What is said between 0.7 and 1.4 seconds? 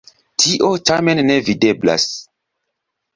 tamen ne